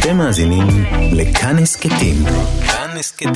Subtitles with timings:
[0.00, 0.66] אתם מאזינים
[1.12, 2.16] לכאן הסכתים.
[2.66, 3.32] כאן הסכתים.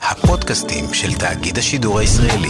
[0.00, 2.48] הפודקאסטים של תאגיד השידור הישראלי.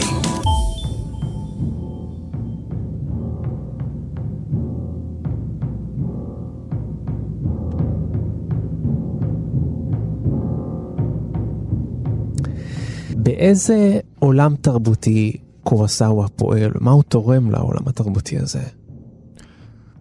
[13.16, 16.72] באיזה עולם תרבותי קורסאווה פועל?
[16.80, 18.83] מה הוא תורם לעולם התרבותי הזה?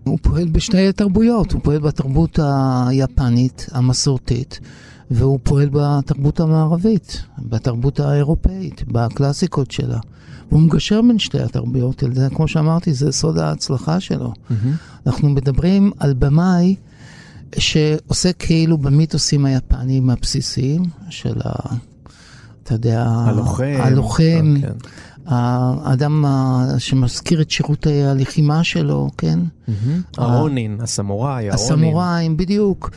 [0.04, 2.40] הוא פועל בשתי תרבויות, הוא פועל בתרבות
[2.88, 4.60] היפנית, המסורתית,
[5.12, 10.00] והוא פועל בתרבות המערבית, בתרבות האירופאית, בקלאסיקות שלה.
[10.52, 14.34] והוא מגשר בין שתי התרבויות, זה, כמו שאמרתי, זה סוד ההצלחה שלו.
[14.34, 14.54] Mm-hmm.
[15.08, 16.76] אנחנו מדברים על במאי
[17.58, 21.76] שעוסק כאילו במיתוסים היפניים הבסיסיים של ה...
[22.64, 24.72] אתה יודע, הלוחם, הלוחם כן.
[25.26, 26.26] האדם
[26.78, 29.40] שמזכיר את שירות הלחימה שלו, כן?
[30.18, 31.54] הרונין, הסמוראי, הרונין.
[31.54, 32.90] הסמוראים, בדיוק.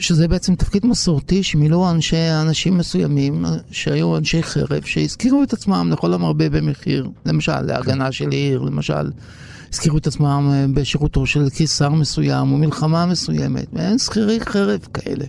[0.00, 6.14] שזה בעצם תפקיד מסורתי שמילאו אנשי, אנשים מסוימים, שהיו אנשי חרב, שהזכירו את עצמם לכל
[6.14, 7.08] המרבה במחיר.
[7.26, 9.10] למשל, להגנה של עיר, למשל,
[9.72, 13.66] הזכירו את עצמם בשירותו של קיסר מסוים או מלחמה מסוימת.
[13.72, 15.24] ואין שכירי חרב כאלה.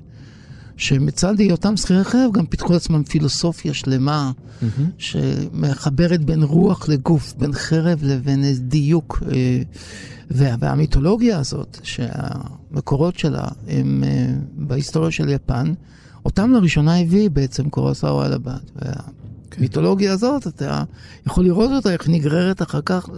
[0.77, 4.81] שמצד היותם שכירי חרב גם פיתחו לעצמם פילוסופיה שלמה mm-hmm.
[4.97, 9.23] שמחברת בין רוח לגוף, בין חרב לבין דיוק.
[10.31, 14.03] וה, והמיתולוגיה הזאת, שהמקורות שלה הם
[14.53, 15.73] בהיסטוריה של יפן,
[16.25, 18.57] אותם לראשונה הביא בעצם קורוסאווה לבד.
[19.55, 20.83] והמיתולוגיה הזאת, אתה
[21.27, 23.09] יכול לראות אותה, איך נגררת אחר כך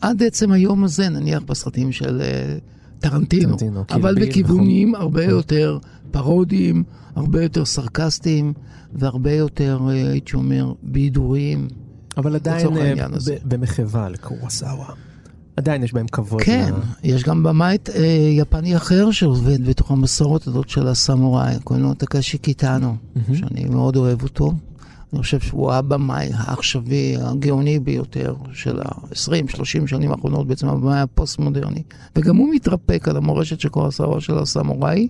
[0.00, 2.22] עד עצם היום הזה, נניח בסרטים של
[3.00, 5.02] טרנטינו, טרנטינו אבל בכיוונים נכון.
[5.02, 5.78] הרבה יותר
[6.10, 8.52] פרודיים, הרבה יותר סרקסטיים
[8.92, 11.68] והרבה יותר, הייתי אומר, בידוריים.
[12.16, 12.66] אבל עדיין
[13.44, 14.86] במחווה לקורסאווה.
[15.56, 16.42] עדיין יש בהם כבוד.
[16.42, 16.84] כן, מה...
[17.02, 22.38] יש גם במאית אה, יפני אחר שעובד בתוך המסורת הזאת של הסמוראי, קוראים לו טקשי
[22.38, 23.36] קיטאנו, mm-hmm.
[23.36, 24.52] שאני מאוד אוהב אותו.
[25.12, 31.82] אני חושב שהוא הבמאי העכשווי, הגאוני ביותר של ה-20-30 שנים האחרונות, בעצם הבמאי הפוסט-מודרני.
[32.16, 35.08] וגם הוא מתרפק על המורשת של קורסאווה של הסמוראי,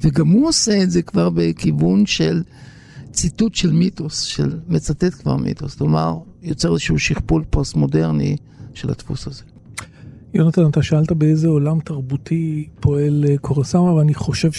[0.00, 2.42] וגם הוא עושה את זה כבר בכיוון של
[3.12, 5.74] ציטוט של מיתוס, של מצטט כבר מיתוס.
[5.74, 8.36] כלומר, יוצר איזשהו שכפול פוסט-מודרני
[8.74, 9.42] של הדפוס הזה.
[10.34, 14.52] יונתן, אתה שאלת באיזה עולם תרבותי פועל קורסאווה, ואני חושב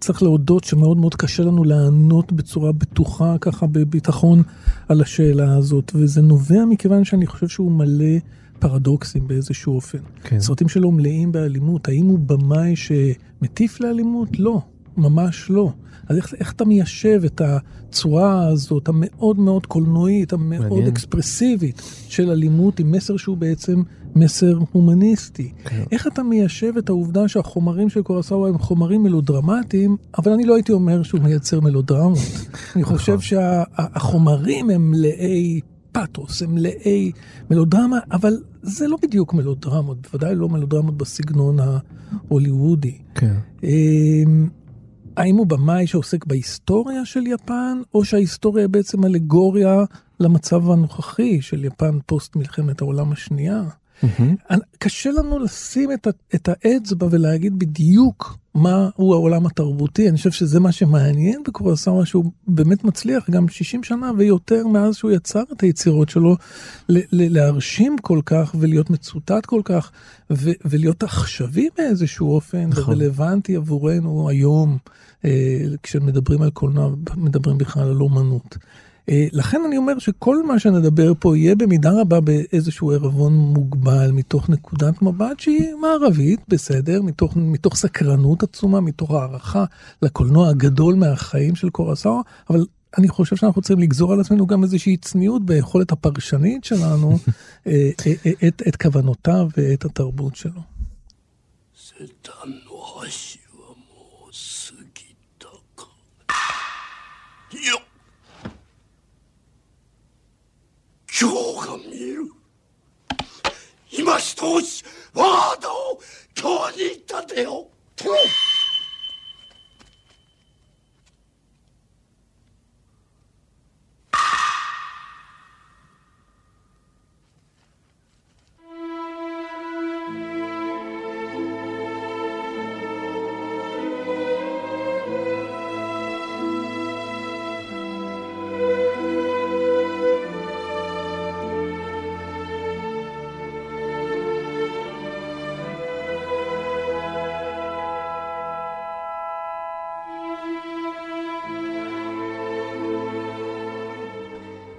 [0.00, 4.42] שצריך להודות שמאוד מאוד קשה לנו לענות בצורה בטוחה, ככה בביטחון,
[4.88, 8.18] על השאלה הזאת, וזה נובע מכיוון שאני חושב שהוא מלא
[8.58, 9.98] פרדוקסים באיזשהו אופן.
[10.22, 10.40] כן.
[10.40, 14.38] סרטים שלו מלאים באלימות, האם הוא במאי שמטיף לאלימות?
[14.38, 14.62] לא,
[15.00, 15.72] ממש לא.
[16.08, 20.86] אז איך, איך אתה מיישב את הצורה הזאת, המאוד מאוד קולנועית, המאוד מעניין.
[20.86, 23.82] אקספרסיבית של אלימות, עם מסר שהוא בעצם
[24.14, 25.52] מסר הומניסטי?
[25.64, 25.82] כן.
[25.92, 30.72] איך אתה מיישב את העובדה שהחומרים של קורסאווה הם חומרים מלודרמטיים, אבל אני לא הייתי
[30.72, 32.18] אומר שהוא מייצר מלודרמות.
[32.76, 33.22] אני חושב נכון.
[33.22, 35.60] שהחומרים הם מלאי
[35.92, 37.12] פאתוס, הם מלאי
[37.50, 42.98] מלודרמה, אבל זה לא בדיוק מלודרמות, בוודאי לא מלודרמות בסגנון ההוליוודי.
[43.14, 43.34] כן.
[45.20, 49.84] האם הוא במאי שעוסק בהיסטוריה של יפן, או שההיסטוריה בעצם אלגוריה
[50.20, 53.62] למצב הנוכחי של יפן פוסט מלחמת העולם השנייה?
[54.04, 54.56] Mm-hmm.
[54.78, 60.08] קשה לנו לשים את, את האצבע ולהגיד בדיוק מה הוא העולם התרבותי.
[60.08, 65.10] אני חושב שזה מה שמעניין בקורסאווה, שהוא באמת מצליח גם 60 שנה ויותר מאז שהוא
[65.10, 66.36] יצר את היצירות שלו,
[66.88, 69.90] ל- ל- להרשים כל כך ולהיות מצוטט כל כך,
[70.30, 72.84] ו- ולהיות עכשווי באיזשהו אופן, נכון.
[72.84, 74.78] ורלוונטי עבורנו היום,
[75.24, 78.56] אה, כשמדברים על קולנוע, מדברים בכלל על אומנות.
[79.10, 84.50] אה, לכן אני אומר שכל מה שנדבר פה יהיה במידה רבה באיזשהו ערבון מוגבל מתוך
[84.50, 89.64] נקודת מבט שהיא מערבית, בסדר, מתוך, מתוך סקרנות עצומה, מתוך הערכה
[90.02, 92.20] לקולנוע הגדול מהחיים של קורסאו,
[92.50, 92.66] אבל
[92.98, 97.18] אני חושב שאנחנו צריכים לגזור על עצמנו גם איזושהי צניעות ביכולת הפרשנית שלנו,
[97.66, 100.60] אה, אה, את, את כוונותיו ואת התרבות שלו.
[111.20, 112.32] 今日が見える。
[113.92, 114.82] 今一押し
[115.12, 116.00] 我が道を
[116.34, 117.66] 今日に立てよ。
[117.94, 118.14] 殿。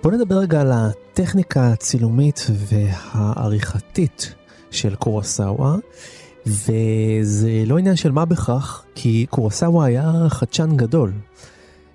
[0.04, 4.36] בואו נדבר רגע על הטכניקה הצילומית והעריכתית
[4.72, 5.76] של קורסאווה,
[6.46, 11.14] וזה לא עניין של מה בכך, כי קורסאווה היה חדשן גדול.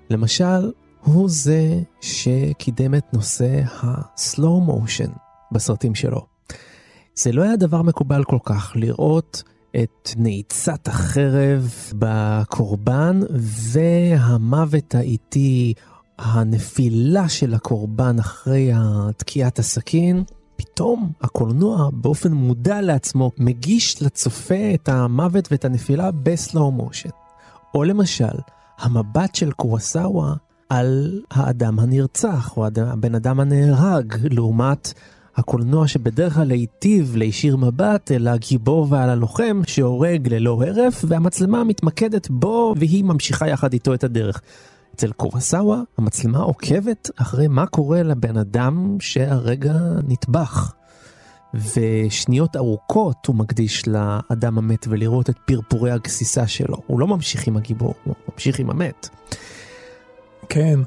[0.09, 0.71] למשל,
[1.03, 5.09] הוא זה שקידם את נושא ה-slow motion
[5.51, 6.25] בסרטים שלו.
[7.15, 9.43] זה לא היה דבר מקובל כל כך לראות
[9.83, 13.19] את נעיצת החרב בקורבן
[13.71, 15.73] והמוות האיטי,
[16.17, 18.71] הנפילה של הקורבן אחרי
[19.17, 20.23] תקיעת הסכין.
[20.55, 27.09] פתאום הקולנוע באופן מודע לעצמו מגיש לצופה את המוות ואת הנפילה בסלואו מושן.
[27.73, 28.35] או למשל,
[28.79, 30.33] המבט של קורסאווה
[30.69, 34.93] על האדם הנרצח, או הבן אדם הנהרג, לעומת
[35.35, 42.29] הקולנוע שבדרך כלל להיטיב להישיר מבט אל הגיבור ועל הלוחם שהורג ללא הרף, והמצלמה מתמקדת
[42.29, 44.41] בו והיא ממשיכה יחד איתו את הדרך.
[44.97, 49.73] אצל קורסאווה המצלמה עוקבת אחרי מה קורה לבן אדם שהרגע
[50.07, 50.73] נטבח.
[51.53, 56.77] ושניות ארוכות הוא מקדיש לאדם המת ולראות את פרפורי הגסיסה שלו.
[56.87, 59.09] הוא לא ממשיך עם הגיבור, הוא ממשיך עם המת.
[60.49, 60.79] כן.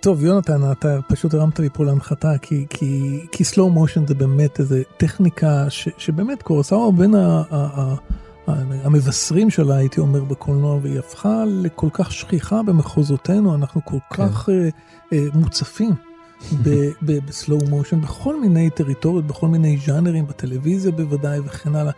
[0.00, 4.60] טוב, יונתן, אתה פשוט הרמת לי פה להנחתה, כי, כי, כי slow motion זה באמת
[4.60, 7.94] איזה טכניקה ש, שבאמת קורסאווה בין ה, ה, ה,
[8.46, 14.28] המבשרים שלה, הייתי אומר, בקולנוע, והיא הפכה לכל כך שכיחה במחוזותינו, אנחנו כל כן.
[14.28, 14.52] כך uh,
[15.04, 15.94] uh, מוצפים
[17.02, 21.92] בסלואו מושן, בכל מיני טריטוריות, בכל מיני ז'אנרים, בטלוויזיה בוודאי וכן הלאה.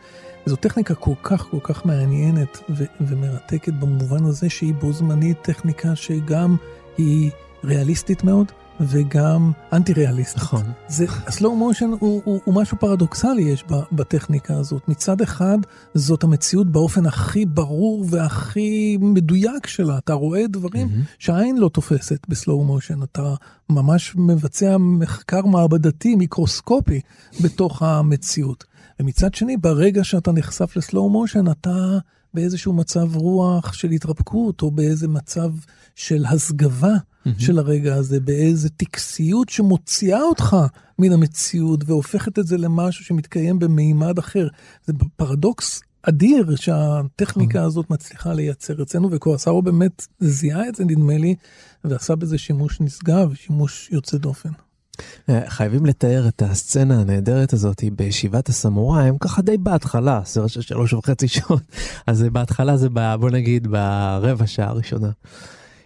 [0.46, 5.96] זו טכניקה כל כך כל כך מעניינת ו- ומרתקת במובן הזה שהיא בו זמנית טכניקה
[5.96, 6.56] שגם
[6.98, 7.30] היא
[7.64, 10.42] ריאליסטית מאוד, וגם אנטי ריאליסטית.
[10.42, 10.62] נכון.
[10.88, 14.88] זה, הסלואו מושן הוא, הוא, הוא משהו פרדוקסלי יש בטכניקה הזאת.
[14.88, 15.58] מצד אחד,
[15.94, 19.98] זאת המציאות באופן הכי ברור והכי מדויק שלה.
[19.98, 21.16] אתה רואה דברים mm-hmm.
[21.18, 23.02] שהעין לא תופסת בסלואו מושן.
[23.02, 23.34] אתה
[23.70, 27.00] ממש מבצע מחקר מעבדתי, מיקרוסקופי,
[27.42, 28.64] בתוך המציאות.
[29.00, 31.98] ומצד שני, ברגע שאתה נחשף לסלואו מושן, אתה
[32.34, 35.50] באיזשהו מצב רוח של התרפקות, או באיזה מצב
[35.94, 37.30] של הסגבה mm-hmm.
[37.38, 40.56] של הרגע הזה, באיזה טקסיות שמוציאה אותך
[40.98, 44.48] מן המציאות והופכת את זה למשהו שמתקיים במימד אחר.
[44.86, 47.66] זה פרדוקס אדיר שהטכניקה mm-hmm.
[47.66, 51.34] הזאת מצליחה לייצר אצלנו, וקואסארו באמת זיהה את זה, נדמה לי,
[51.84, 54.50] ועשה בזה שימוש נשגב, שימוש יוצא דופן.
[55.28, 60.92] אה, חייבים לתאר את הסצנה הנהדרת הזאת בישיבת הסמוראים ככה די בהתחלה סרט של שלוש
[60.92, 61.62] וחצי שעות
[62.06, 62.88] אז בהתחלה זה
[63.20, 65.10] בוא נגיד ברבע שעה הראשונה.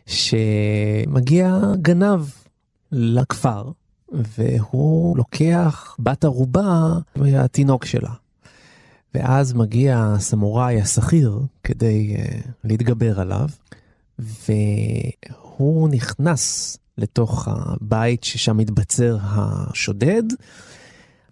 [0.06, 2.20] שמגיע גנב
[2.92, 3.70] לכפר
[4.12, 8.10] והוא לוקח בת ערובה מהתינוק שלה.
[9.14, 13.48] ואז מגיע הסמוראי השכיר כדי uh, להתגבר עליו
[14.18, 20.22] והוא נכנס לתוך הבית ששם מתבצר השודד,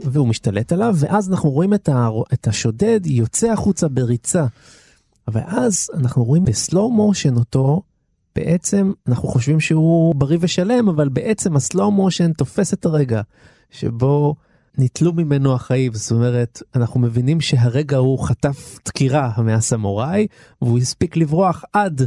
[0.01, 2.09] והוא משתלט עליו, ואז אנחנו רואים את, ה...
[2.33, 4.47] את השודד יוצא החוצה בריצה.
[5.29, 7.83] ואז אנחנו רואים בסלואו מושן אותו,
[8.37, 13.23] בעצם אנחנו חושבים שהוא בריא ושלם, אבל בעצם הסלואו מושן תופס את הרגע
[13.71, 14.35] שבו
[14.79, 20.27] ניטלו ממנו החיים, זאת אומרת, אנחנו מבינים שהרגע הוא חטף דקירה מהסמוראי,
[20.63, 22.03] והוא הספיק לברוח עד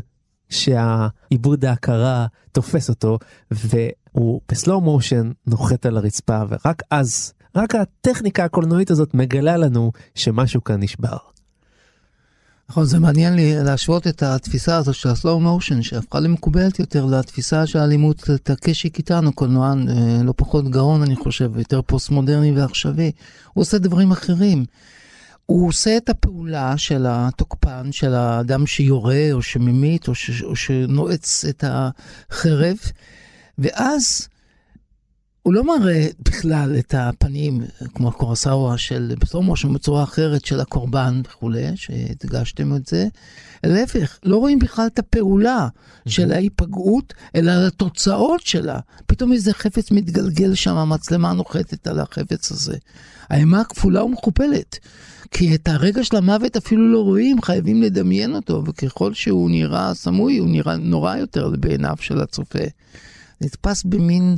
[0.49, 3.19] שהעיבוד ההכרה תופס אותו
[3.51, 10.63] והוא בסלואו מושן נוחת על הרצפה ורק אז רק הטכניקה הקולנועית הזאת מגלה לנו שמשהו
[10.63, 11.17] כאן נשבר.
[12.69, 17.67] נכון, זה מעניין לי להשוות את התפיסה הזאת של הסלואו מושן, שהפכה למקובלת יותר לתפיסה
[17.67, 23.11] של האלימות טקשי קיטנו, קולנוען אה, לא פחות גאון, אני חושב, יותר פוסט מודרני ועכשווי.
[23.53, 24.65] הוא עושה דברים אחרים.
[25.47, 31.45] הוא עושה את הפעולה של התוקפן, של האדם שיורה או שממית או, ש, או שנועץ
[31.49, 32.77] את החרב,
[33.57, 34.27] ואז
[35.47, 37.61] הוא לא מראה בכלל את הפנים,
[37.95, 43.07] כמו הקורסאווה של בסומו, בצורה אחרת של הקורבן וכולי, שהדגשתם את זה,
[43.63, 45.67] להפך, לא רואים בכלל את הפעולה
[46.07, 48.79] של ההיפגעות, אלא התוצאות שלה.
[49.05, 52.77] פתאום איזה חפץ מתגלגל שם, המצלמה נוחתת על החפץ הזה.
[53.29, 54.79] האימה כפולה ומכופלת.
[55.31, 60.37] כי את הרגע של המוות אפילו לא רואים, חייבים לדמיין אותו, וככל שהוא נראה סמוי,
[60.37, 62.63] הוא נראה נורא יותר בעיניו של הצופה.
[63.41, 64.37] נתפס במין,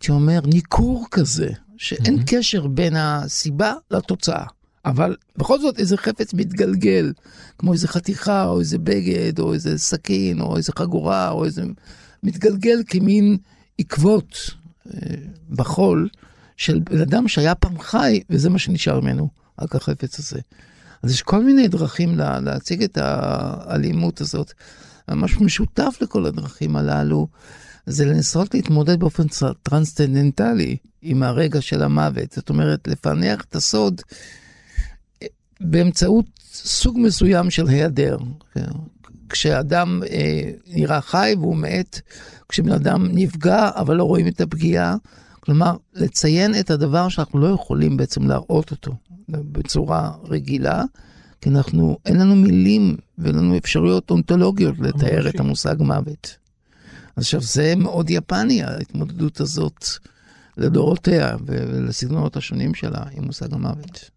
[0.00, 2.26] שאומר, ניכור כזה, שאין mm-hmm.
[2.26, 4.44] קשר בין הסיבה לתוצאה.
[4.84, 7.12] אבל בכל זאת איזה חפץ מתגלגל,
[7.58, 11.62] כמו איזה חתיכה, או איזה בגד, או איזה סכין, או איזה חגורה, או איזה...
[12.22, 13.36] מתגלגל כמין
[13.78, 14.50] עקבות
[14.94, 15.14] אה,
[15.50, 16.08] בחול
[16.56, 19.28] של בן אדם שהיה פעם חי, וזה מה שנשאר ממנו.
[19.60, 20.40] רק החפץ הזה.
[21.02, 24.52] אז יש כל מיני דרכים לה, להציג את האלימות הזאת.
[25.08, 27.28] ממש משותף לכל הדרכים הללו,
[27.88, 29.24] זה לנסות להתמודד באופן
[29.62, 32.32] טרנסצנדנטלי עם הרגע של המוות.
[32.32, 34.00] זאת אומרת, לפענח את הסוד
[35.22, 35.26] אה,
[35.60, 38.18] באמצעות סוג מסוים של היעדר.
[38.54, 38.70] כן.
[39.28, 42.00] כשאדם אה, נראה חי והוא מת,
[42.48, 44.96] כשבן אדם נפגע אבל לא רואים את הפגיעה,
[45.40, 48.92] כלומר, לציין את הדבר שאנחנו לא יכולים בעצם להראות אותו
[49.28, 50.84] בצורה רגילה,
[51.40, 56.36] כי אנחנו, אין לנו מילים ואין לנו אפשרויות אונתולוגיות לתאר את המושג מוות.
[57.18, 59.86] עכשיו, זה מאוד יפני, ההתמודדות הזאת
[60.56, 64.10] לדורותיה ולסגנונות השונים שלה עם מושג המוות.